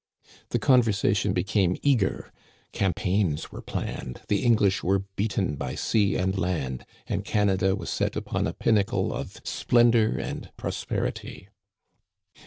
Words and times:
The 0.49 0.57
conversation 0.57 1.31
became 1.31 1.77
eager. 1.83 2.33
Campaigns 2.71 3.51
were 3.51 3.57
were 3.57 3.61
planned, 3.61 4.21
the 4.29 4.43
English 4.43 4.81
were 4.83 5.03
beaten 5.15 5.55
by 5.57 5.75
sea 5.75 6.15
and 6.15 6.35
land, 6.35 6.87
and 7.05 7.23
Canada 7.23 7.75
was 7.75 7.91
set 7.91 8.15
upon 8.15 8.47
a 8.47 8.53
pinnacle 8.53 9.13
of 9.13 9.39
splendor 9.43 10.17
and 10.17 10.49
prosperity. 10.57 11.49